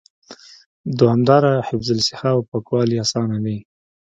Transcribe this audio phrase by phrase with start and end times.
[0.99, 3.57] دوامدار حفظ الصحه او پاکوالي آسانه دي